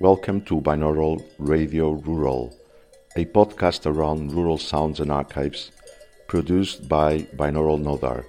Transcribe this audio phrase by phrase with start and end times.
[0.00, 2.56] Welcome to Binaural Radio Rural,
[3.16, 5.72] a podcast around rural sounds and archives
[6.28, 8.24] produced by Binaural Nodar,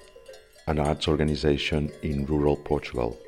[0.66, 3.20] an arts organization in rural Portugal.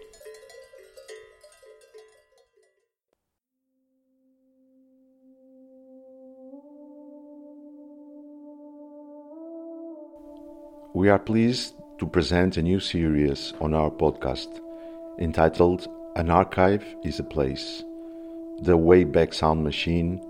[10.96, 14.60] We are pleased to present a new series on our podcast
[15.19, 17.84] entitled An Archive is a Place
[18.63, 20.21] The Wayback Sound Machine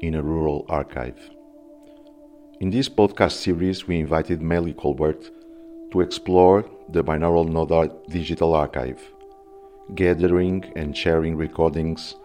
[0.00, 1.30] in a Rural Archive.
[2.58, 5.30] In this podcast series, we invited Maile Colbert
[5.92, 9.00] to explore the binaural Nodar digital archive,
[9.94, 12.16] gathering and sharing recordings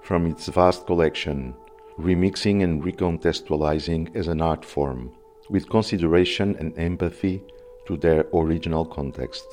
[0.00, 1.54] from its vast collection,
[1.98, 5.12] remixing and recontextualizing as an art form
[5.50, 7.42] with consideration and empathy
[7.86, 9.44] to their original context.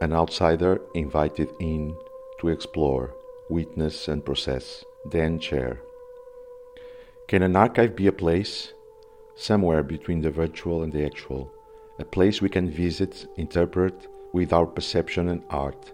[0.00, 1.96] An outsider invited in
[2.38, 3.12] to explore,
[3.48, 5.80] witness, and process, then share.
[7.28, 8.72] Can an archive be a place?
[9.34, 11.52] Somewhere between the virtual and the actual,
[11.98, 15.92] a place we can visit, interpret with our perception and art.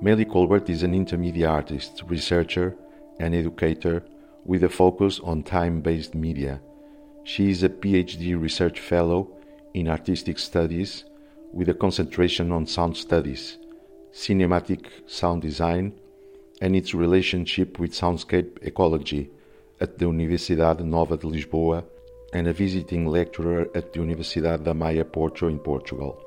[0.00, 2.76] Maile Colbert is an intermedia artist, researcher,
[3.18, 4.04] and educator
[4.44, 6.60] with a focus on time based media.
[7.22, 9.30] She is a PhD research fellow
[9.72, 11.04] in artistic studies
[11.52, 13.58] with a concentration on sound studies,
[14.14, 15.92] cinematic sound design,
[16.60, 19.28] and its relationship with soundscape ecology
[19.80, 21.84] at the Universidade Nova de Lisboa
[22.32, 26.22] and a visiting lecturer at the Universidade da Maia Porto in Portugal.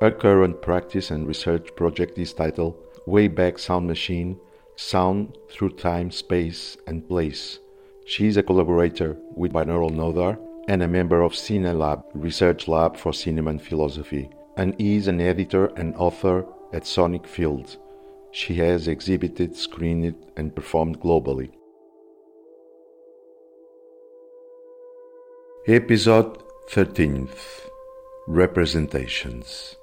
[0.00, 2.76] Her current practice and research project is titled
[3.06, 4.38] Wayback Sound Machine
[4.76, 7.58] Sound Through Time, Space, and Place.
[8.06, 13.12] She is a collaborator with Binaural Nodar and a member of CineLab, Research Lab for
[13.12, 17.78] Cinema and Philosophy, and is an editor and author at Sonic Fields.
[18.32, 21.50] She has exhibited, screened, and performed globally.
[25.66, 27.68] Episode 13th
[28.26, 29.76] Representations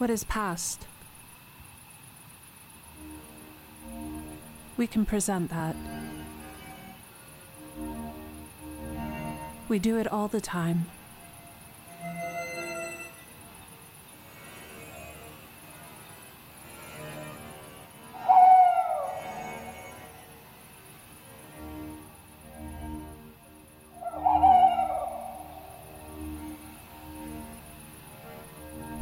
[0.00, 0.86] What is past?
[4.78, 5.76] We can present that.
[9.68, 10.86] We do it all the time.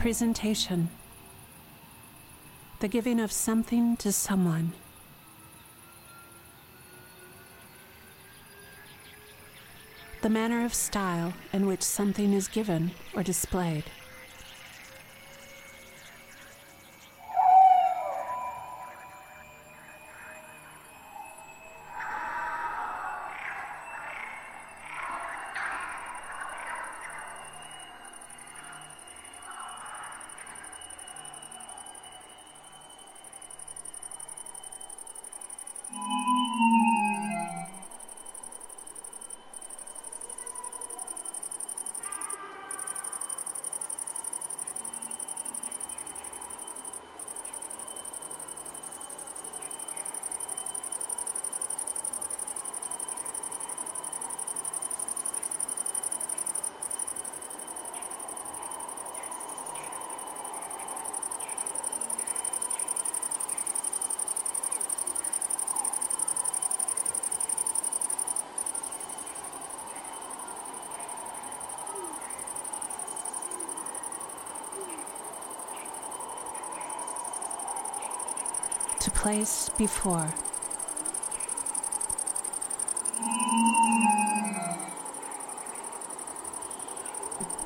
[0.09, 0.89] Presentation.
[2.81, 4.73] The giving of something to someone.
[10.23, 13.85] The manner of style in which something is given or displayed.
[79.29, 80.33] Place before.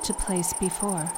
[0.02, 1.08] To place before.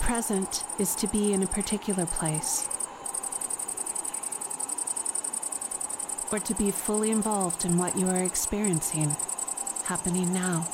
[0.00, 2.68] Present is to be in a particular place.
[6.32, 9.14] Or to be fully involved in what you are experiencing,
[9.84, 10.66] happening now.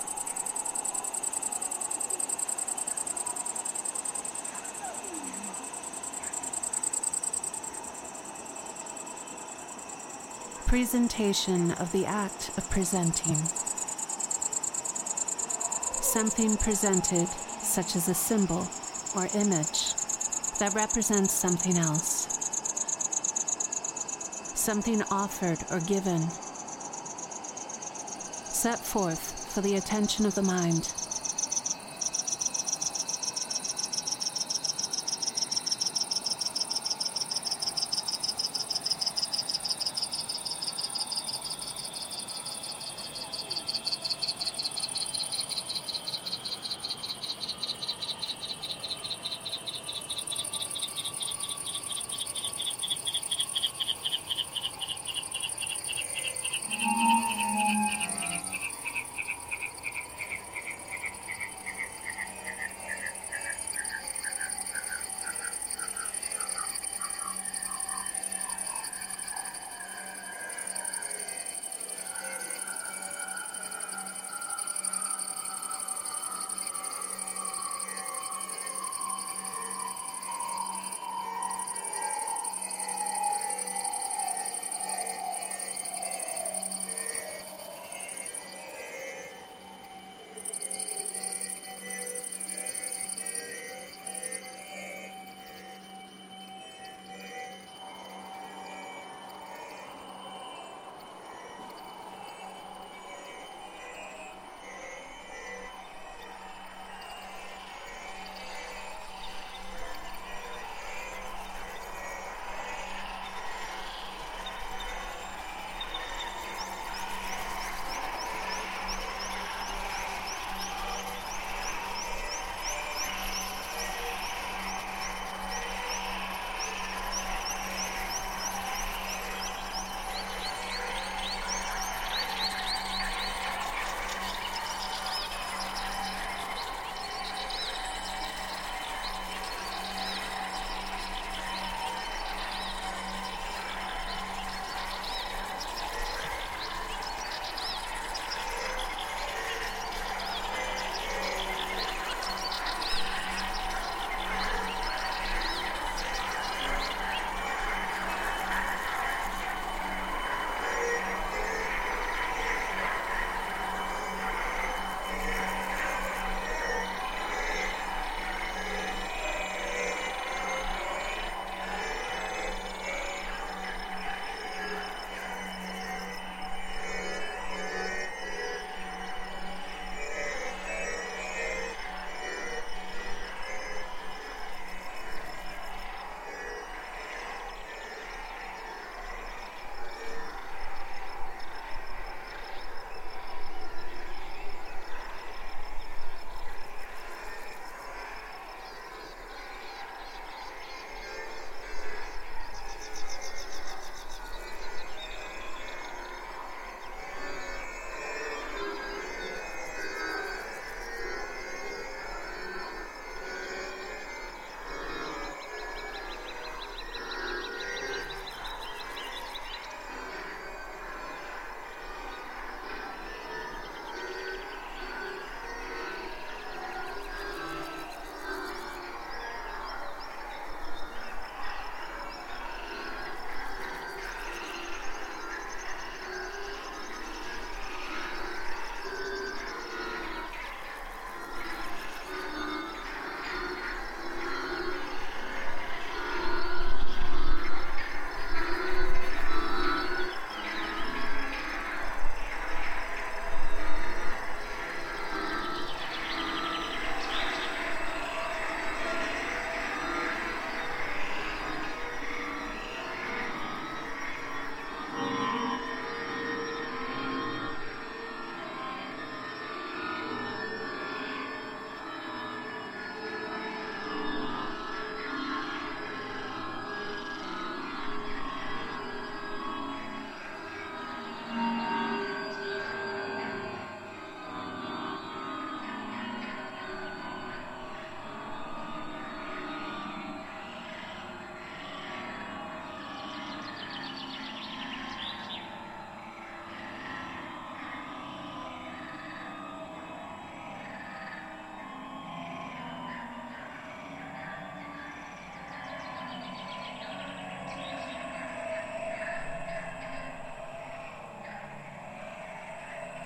[10.73, 13.37] Presentation of the act of presenting.
[16.01, 18.67] Something presented, such as a symbol
[19.15, 19.93] or image,
[20.59, 22.27] that represents something else.
[24.55, 26.31] Something offered or given.
[28.49, 31.02] Set forth for the attention of the mind.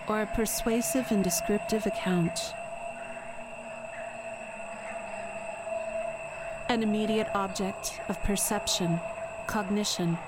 [0.08, 2.54] Or a persuasive and descriptive account.
[6.68, 9.00] An immediate object of perception,
[9.46, 10.18] cognition,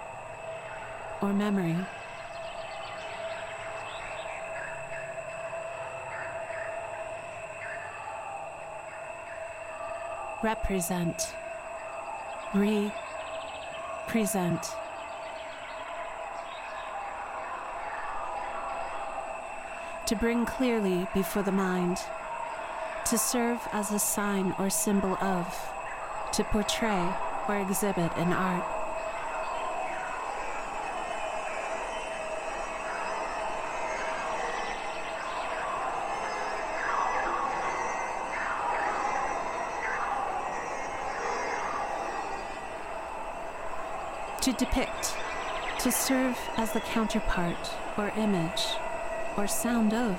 [1.21, 1.77] or memory.
[10.43, 11.35] Represent.
[12.55, 12.91] Re-present.
[20.09, 21.99] To bring clearly before the mind.
[23.05, 25.71] To serve as a sign or symbol of.
[26.33, 27.13] To portray
[27.47, 28.65] or exhibit in art.
[44.41, 45.17] To depict,
[45.81, 48.79] to serve as the counterpart or image
[49.39, 50.17] or sound of.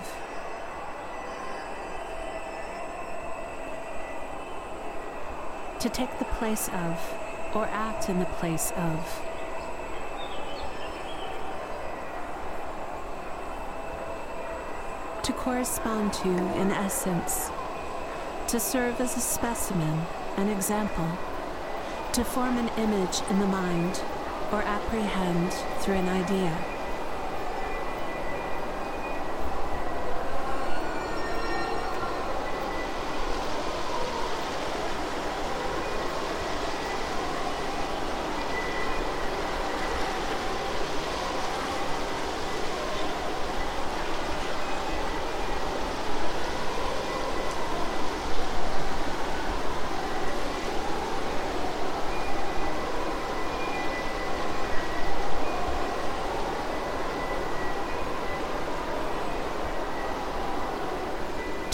[5.80, 9.22] To take the place of or act in the place of.
[15.24, 17.52] To correspond to, in essence.
[18.48, 20.06] To serve as a specimen,
[20.38, 21.10] an example
[22.14, 24.02] to form an image in the mind
[24.52, 26.79] or apprehend through an idea.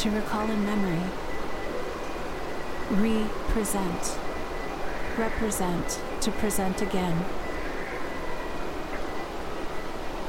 [0.06, 1.02] To recall in memory,
[2.92, 4.20] re-present,
[5.18, 7.26] represent, to present again,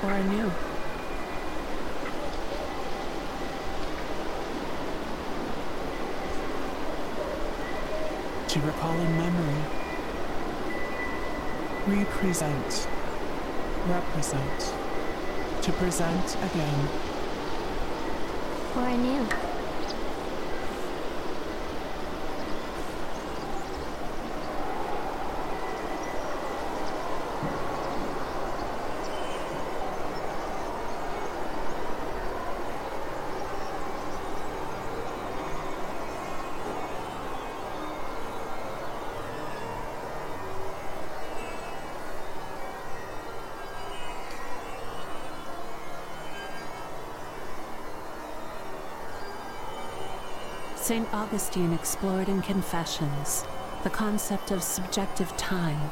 [0.03, 0.51] or anew.
[8.49, 9.63] To recall in memory,
[11.87, 12.89] represent,
[13.87, 14.75] represent,
[15.61, 16.89] to present again,
[18.75, 19.29] or anew.
[50.87, 51.13] St.
[51.13, 53.45] Augustine explored in Confessions
[53.83, 55.91] the concept of subjective time.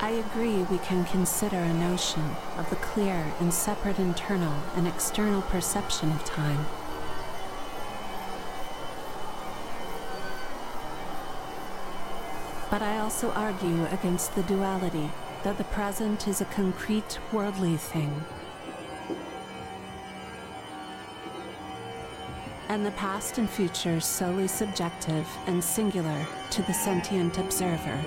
[0.00, 5.42] I agree we can consider a notion of the clear and separate internal and external
[5.42, 6.66] perception of time.
[12.68, 15.12] But I also argue against the duality
[15.44, 18.24] that the present is a concrete worldly thing
[22.70, 27.98] and the past and future solely subjective and singular to the sentient observer.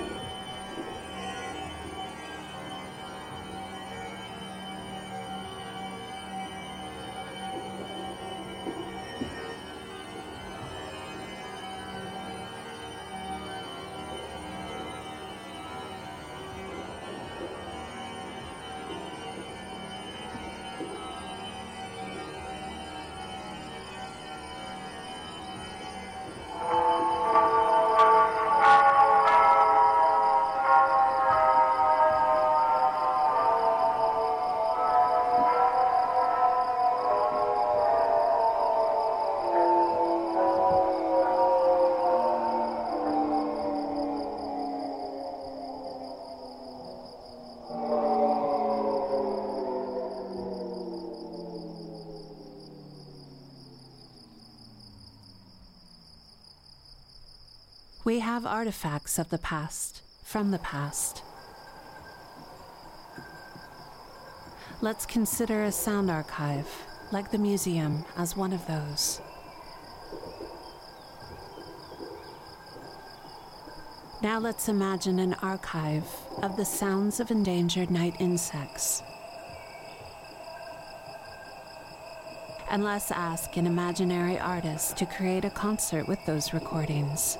[58.06, 61.24] We have artifacts of the past, from the past.
[64.82, 66.68] Let's consider a sound archive,
[67.14, 69.22] like the museum, as one of those.
[74.22, 76.06] Now let's imagine an archive
[76.42, 79.02] of the sounds of endangered night insects.
[82.70, 87.38] And let's ask an imaginary artist to create a concert with those recordings.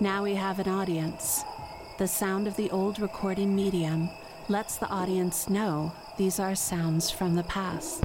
[0.00, 1.42] Now we have an audience.
[1.96, 4.10] The sound of the old recording medium
[4.46, 8.04] lets the audience know these are sounds from the past.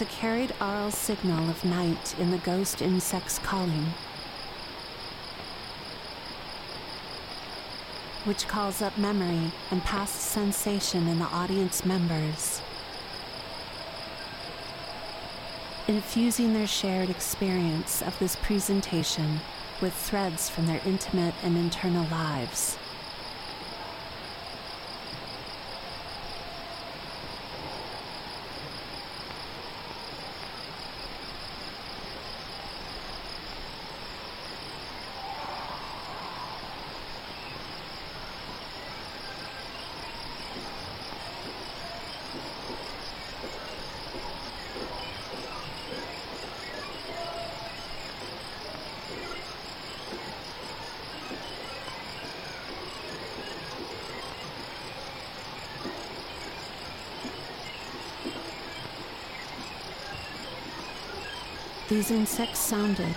[0.00, 3.86] A carried aural signal of night in the ghost insect's calling,
[8.24, 12.62] which calls up memory and past sensation in the audience members,
[15.88, 19.40] infusing their shared experience of this presentation
[19.82, 22.78] with threads from their intimate and internal lives.
[61.98, 63.12] These insects sounded,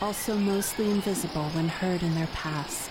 [0.00, 2.90] also mostly invisible when heard in their past.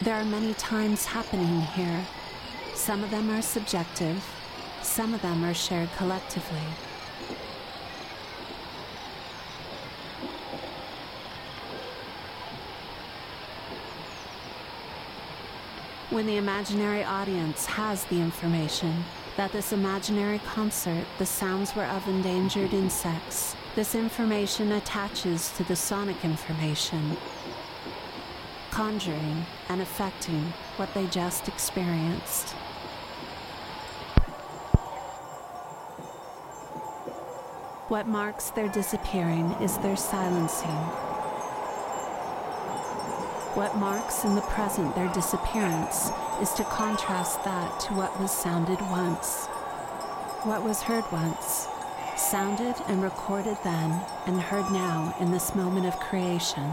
[0.00, 2.06] There are many times happening here.
[2.74, 4.24] Some of them are subjective,
[4.80, 6.64] some of them are shared collectively.
[16.08, 19.04] When the imaginary audience has the information,
[19.38, 23.54] that this imaginary concert, the sounds were of endangered insects.
[23.76, 27.16] This information attaches to the sonic information,
[28.72, 32.48] conjuring and affecting what they just experienced.
[37.86, 41.07] What marks their disappearing is their silencing.
[43.54, 48.80] What marks in the present their disappearance is to contrast that to what was sounded
[48.82, 49.46] once.
[50.44, 51.66] What was heard once,
[52.16, 56.70] sounded and recorded then, and heard now in this moment of creation.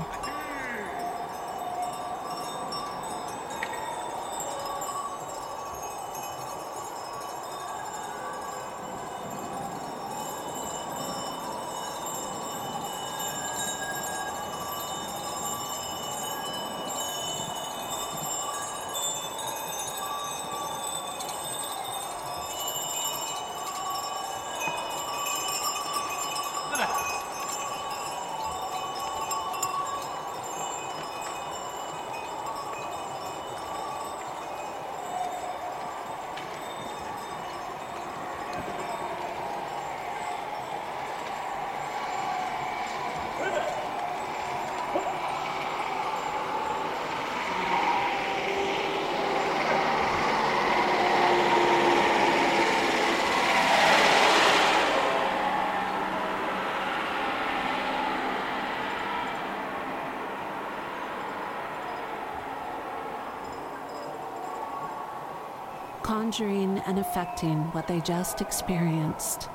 [66.25, 69.47] Conjuring and affecting what they just experienced.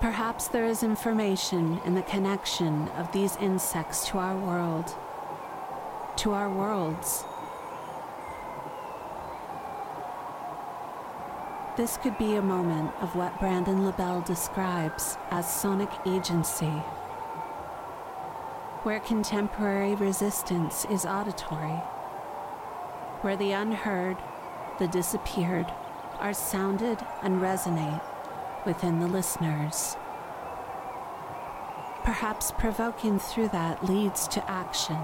[0.00, 4.94] Perhaps there is information in the connection of these insects to our world,
[6.16, 7.24] to our worlds.
[11.76, 16.82] This could be a moment of what Brandon LaBelle describes as sonic agency,
[18.84, 21.78] where contemporary resistance is auditory
[23.22, 24.16] where the unheard,
[24.78, 25.72] the disappeared,
[26.18, 28.02] are sounded and resonate
[28.64, 29.96] within the listeners.
[32.04, 34.98] Perhaps provoking through that leads to action.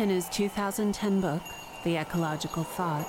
[0.00, 1.42] In his 2010 book,
[1.84, 3.06] The Ecological Thought,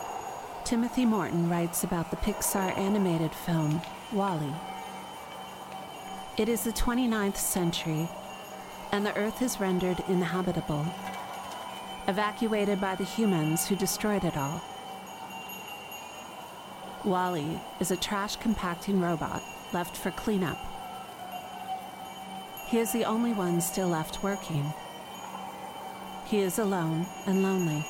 [0.66, 4.54] Timothy Morton writes about the Pixar animated film, WALL-E.
[6.36, 8.10] It is the 29th century,
[8.92, 10.86] and the Earth is rendered inhabitable,
[12.10, 14.62] evacuated by the humans who destroyed it all.
[17.06, 20.58] WALL-E is a trash compacting robot left for cleanup.
[22.68, 24.74] He is the only one still left working.
[26.32, 27.86] He is alone and lonely.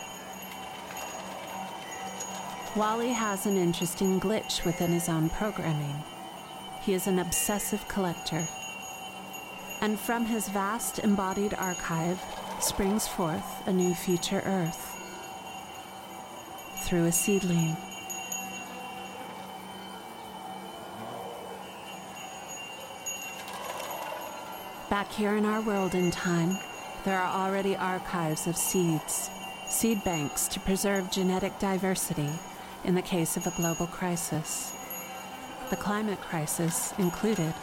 [2.76, 6.04] WALL-E has an interesting glitch within his own programming.
[6.82, 8.48] He is an obsessive collector.
[9.80, 12.20] And from his vast embodied archive
[12.60, 14.98] springs forth a new future Earth
[16.78, 17.78] through a seedling.
[24.90, 26.58] Back here in our world in time,
[27.04, 29.30] there are already archives of seeds,
[29.68, 32.30] seed banks to preserve genetic diversity
[32.84, 34.74] in the case of a global crisis,
[35.70, 37.54] the climate crisis included.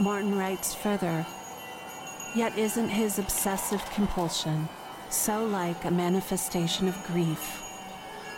[0.00, 1.26] Morton writes further
[2.34, 4.68] Yet isn't his obsessive compulsion
[5.08, 7.60] so like a manifestation of grief?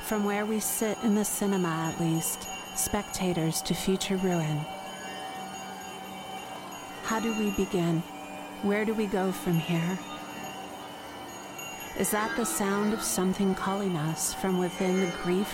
[0.02, 4.60] From where we sit in the cinema, at least, spectators to future ruin.
[7.04, 8.02] How do we begin?
[8.62, 9.98] Where do we go from here?
[11.98, 15.48] Is that the sound of something calling us from within the grief?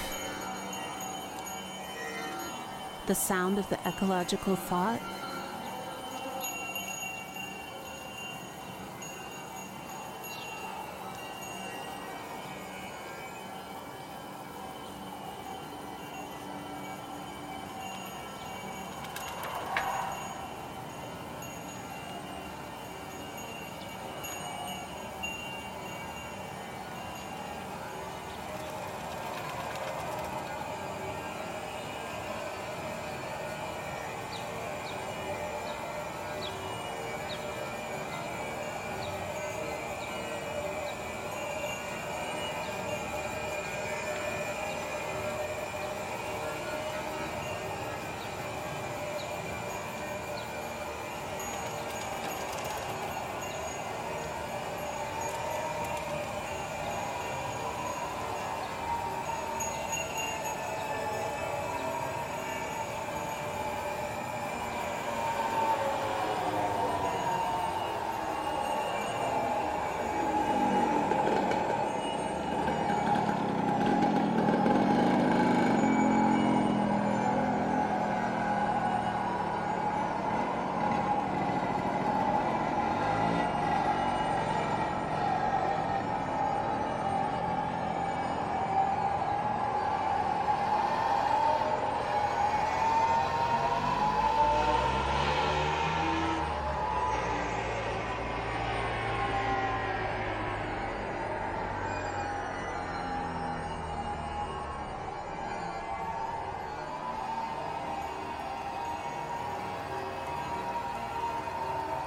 [3.06, 5.00] The sound of the ecological thought?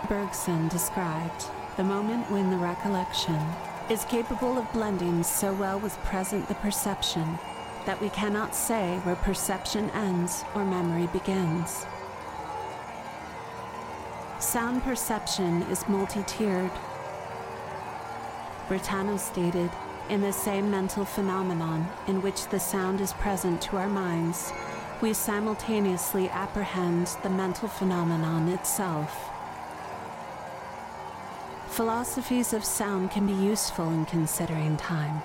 [0.05, 1.45] Bergson described
[1.77, 3.39] the moment when the recollection
[3.89, 7.37] is capable of blending so well with present the perception
[7.85, 11.85] that we cannot say where perception ends or memory begins.
[14.39, 16.71] Sound perception is multi tiered.
[18.67, 19.69] Brentano stated
[20.09, 24.51] in the same mental phenomenon in which the sound is present to our minds,
[25.01, 29.34] we simultaneously apprehend the mental phenomenon itself.
[31.75, 35.17] Philosophies of sound can be useful in considering time.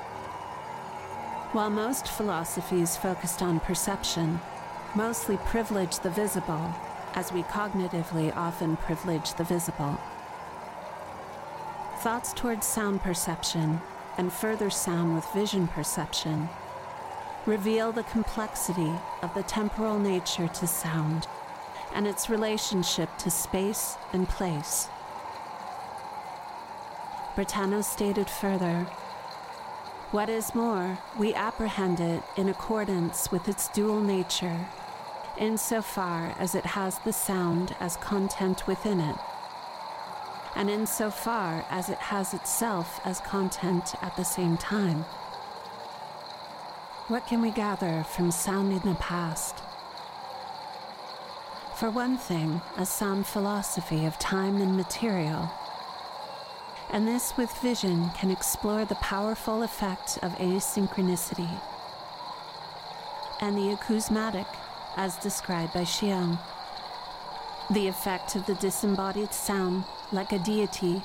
[1.52, 4.40] While most philosophies focused on perception
[4.96, 6.74] mostly privilege the visible,
[7.14, 9.96] as we cognitively often privilege the visible,
[11.98, 13.80] thoughts towards sound perception
[14.18, 16.48] and further sound with vision perception
[17.46, 21.28] reveal the complexity of the temporal nature to sound
[21.94, 24.88] and its relationship to space and place.
[27.36, 28.84] Brentano stated further
[30.10, 34.66] What is more, we apprehend it in accordance with its dual nature,
[35.38, 39.16] insofar as it has the sound as content within it,
[40.56, 45.04] and insofar as it has itself as content at the same time.
[47.06, 49.62] What can we gather from sound in the past?
[51.76, 55.50] For one thing, a sound philosophy of time and material
[56.92, 61.48] And this with vision can explore the powerful effect of asynchronicity
[63.40, 64.46] and the acousmatic
[64.96, 66.38] as described by Chion.
[67.70, 71.00] The effect of the disembodied sound like a deity,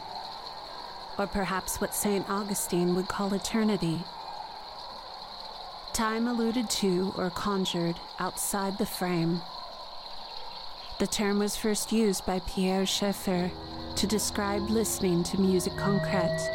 [1.19, 2.27] or perhaps what St.
[2.27, 4.03] Augustine would call eternity.
[5.93, 9.41] Time alluded to or conjured outside the frame.
[10.99, 13.51] The term was first used by Pierre Schaeffer
[13.95, 16.49] to describe listening to musique concrète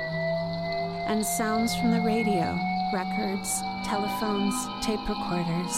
[1.07, 2.59] and sounds from the radio,
[2.92, 5.74] records, telephones, tape recorders.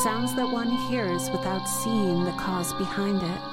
[0.00, 3.51] Sounds that one hears without seeing the cause behind it.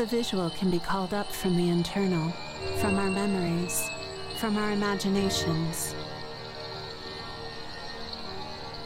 [0.00, 2.30] The visual can be called up from the internal,
[2.80, 3.90] from our memories,
[4.38, 5.94] from our imaginations.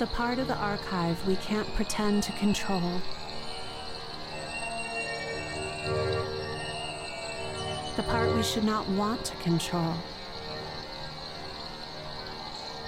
[0.01, 3.01] The part of the archive we can't pretend to control.
[7.95, 9.95] The part we should not want to control,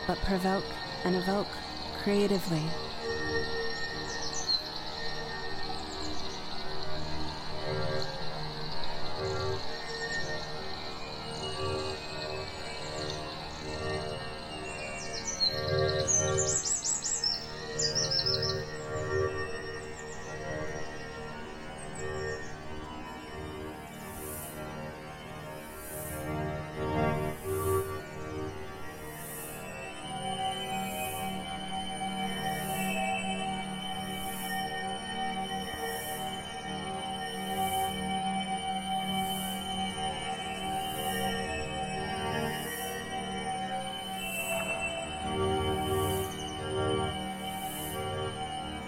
[0.08, 0.64] but provoke
[1.04, 1.46] and evoke
[2.02, 2.64] creatively.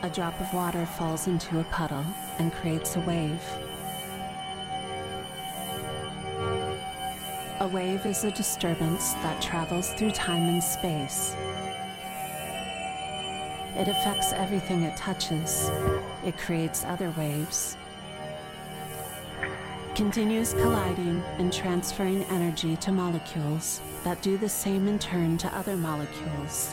[0.09, 2.05] A drop of water falls into a puddle
[2.38, 3.42] and creates a wave.
[7.61, 11.37] A wave is a disturbance that travels through time and space.
[13.77, 15.68] It affects everything it touches.
[16.25, 17.77] It creates other waves.
[19.94, 25.77] Continues colliding and transferring energy to molecules that do the same in turn to other
[25.77, 26.73] molecules.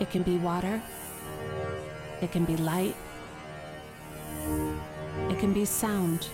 [0.00, 0.80] It can be water.
[2.22, 2.96] It can be light.
[5.28, 6.28] It can be sound.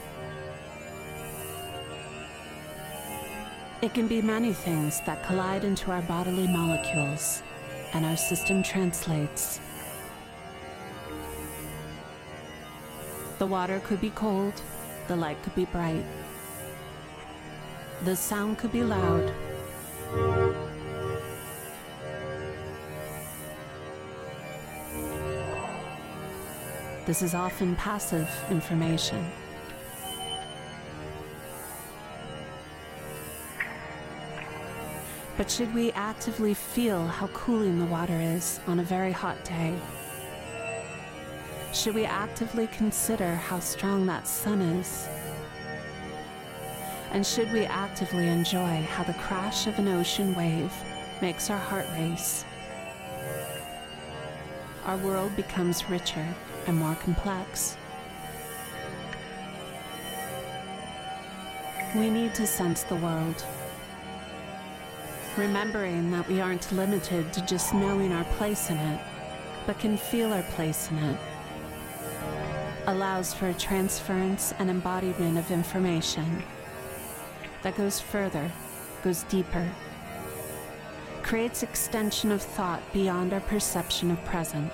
[3.82, 7.42] It can be many things that collide into our bodily molecules,
[7.92, 9.60] and our system translates.
[13.38, 14.54] The water could be cold,
[15.08, 16.04] the light could be bright,
[18.04, 20.65] the sound could be loud.
[27.06, 29.30] This is often passive information.
[35.36, 39.78] But should we actively feel how cooling the water is on a very hot day?
[41.72, 45.06] Should we actively consider how strong that sun is?
[47.12, 50.72] And should we actively enjoy how the crash of an ocean wave
[51.22, 52.44] makes our heart race?
[54.86, 56.26] Our world becomes richer
[56.66, 57.76] and more complex.
[61.94, 63.44] We need to sense the world,
[65.36, 69.00] remembering that we aren't limited to just knowing our place in it,
[69.66, 71.18] but can feel our place in it.
[72.86, 76.42] Allows for a transference and embodiment of information
[77.62, 78.50] that goes further,
[79.02, 79.68] goes deeper,
[81.22, 84.70] creates extension of thought beyond our perception of present.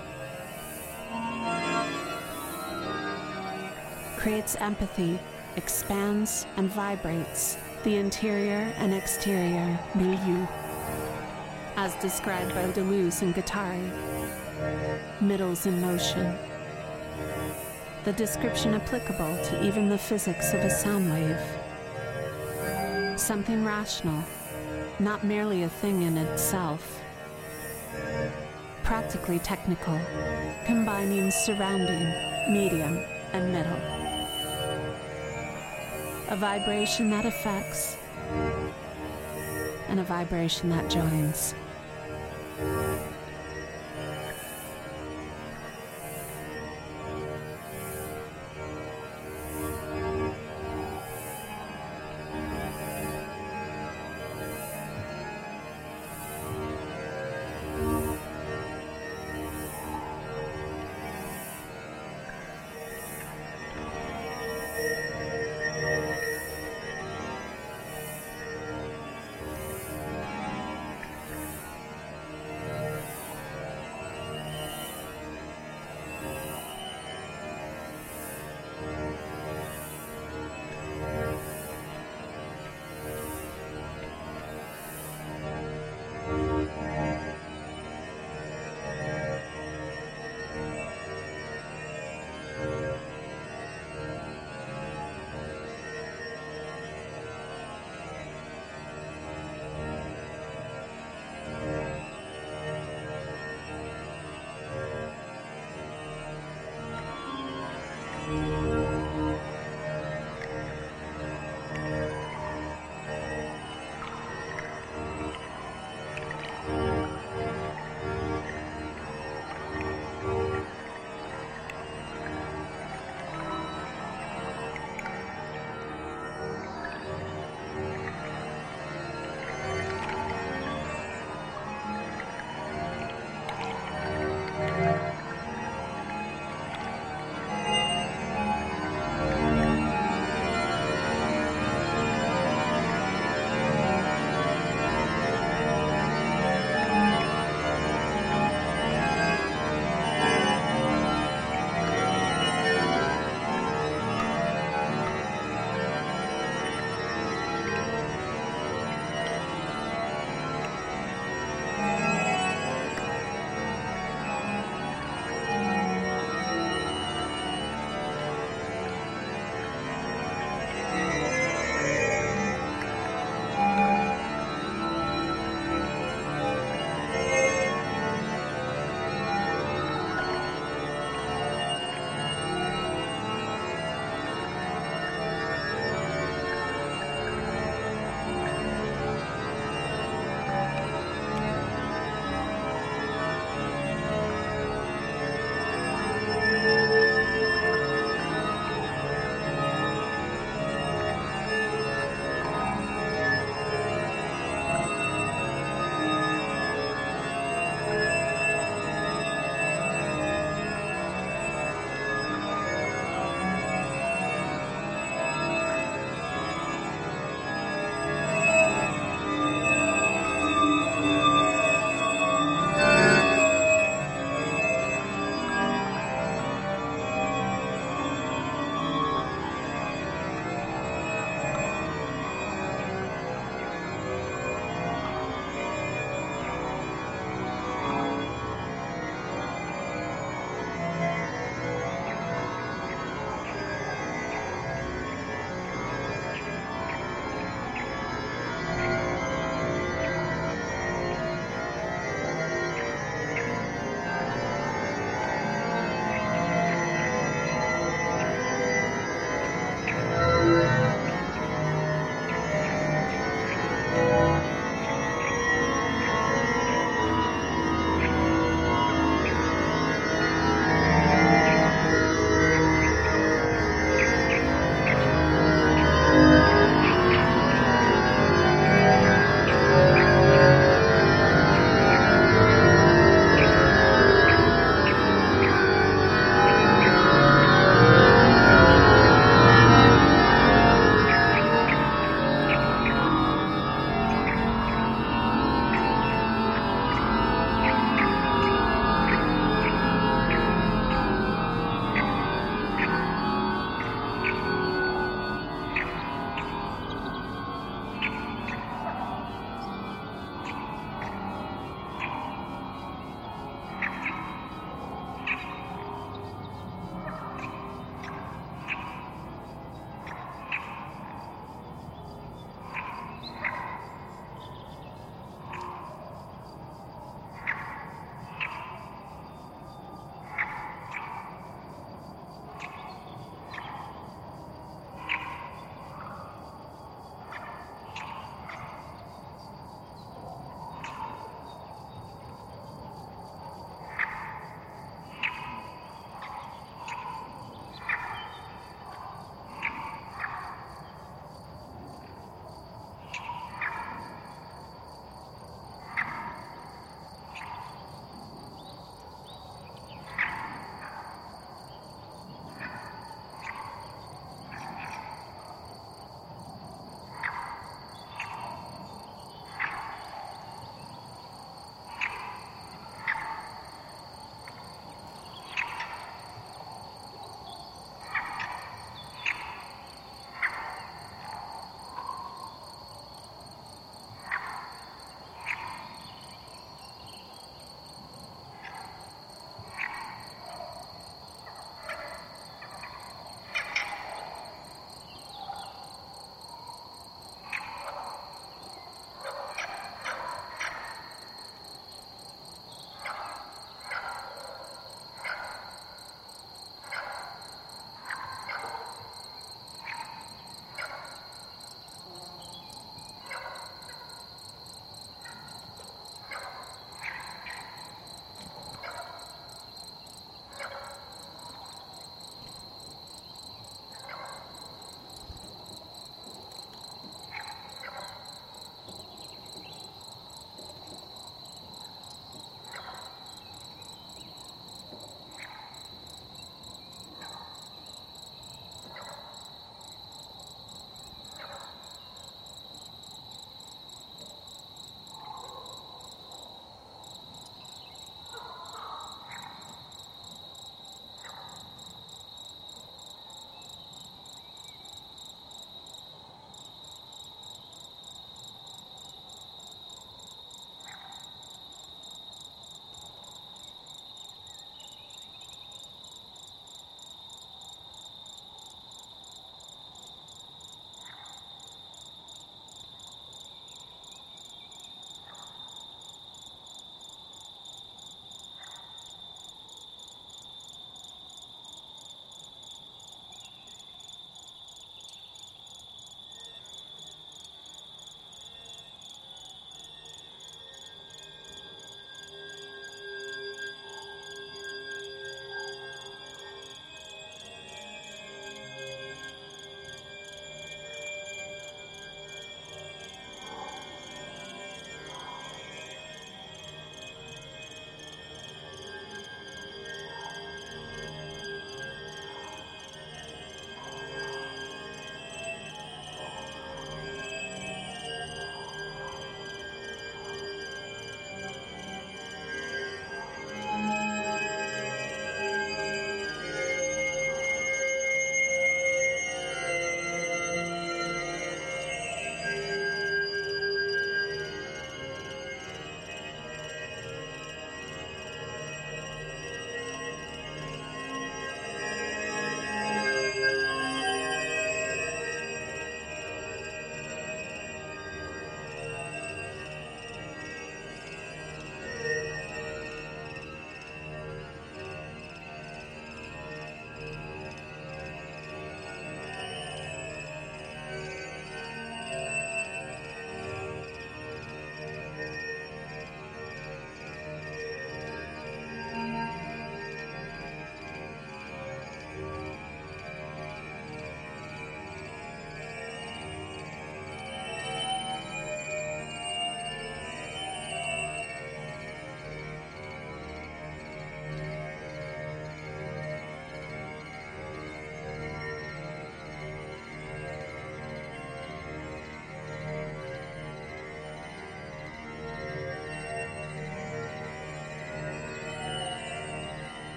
[4.23, 5.19] Creates empathy,
[5.57, 10.47] expands and vibrates the interior and exterior milieu,
[11.75, 13.91] as described by Deleuze and Guattari.
[15.19, 16.37] Middles in motion.
[18.05, 21.41] The description applicable to even the physics of a sound wave.
[23.19, 24.23] Something rational,
[24.99, 27.01] not merely a thing in itself.
[28.83, 29.99] practically technical,
[30.65, 32.05] combining surrounding,
[32.53, 32.97] medium,
[33.33, 34.02] and middle.
[36.33, 37.95] A vibration that affects,
[39.87, 41.53] and a vibration that joins.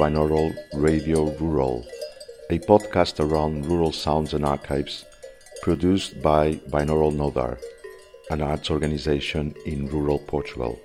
[0.00, 1.84] Binaural Radio Rural,
[2.48, 5.04] a podcast around rural sounds and archives
[5.60, 7.58] produced by Binaural Nodar,
[8.30, 10.80] an arts organization in rural Portugal.